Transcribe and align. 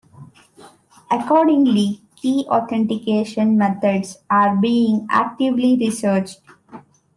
Accordingly, 1.11 2.01
key 2.15 2.47
authentication 2.49 3.55
methods 3.55 4.17
are 4.31 4.55
being 4.55 5.05
actively 5.11 5.77
researched. 5.77 6.41